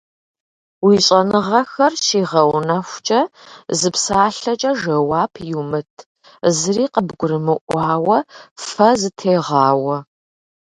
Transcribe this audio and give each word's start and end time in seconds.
Уи 0.85 0.95
щӏэныгъэр 1.05 1.93
щигъэунэхукӏэ, 2.03 3.21
зы 3.79 3.89
псалъэкӏэ 3.93 4.71
жэуап 4.79 5.33
иумыт, 5.51 5.91
зыри 6.57 6.85
къыбгурмыӏуауэ 6.93 8.17
фэ 8.67 8.89
зытегъауэ. 8.99 9.97